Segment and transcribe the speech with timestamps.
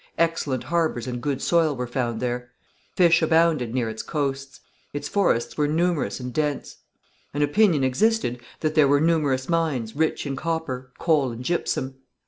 [0.17, 2.49] Excellent harbours and good soil were found there.
[2.95, 4.59] Fish abounded near its coasts;
[4.93, 6.77] its forests were numerous and dense.
[7.35, 11.97] An opinion existed that there were numerous mines, rich in copper, coal and gypsum.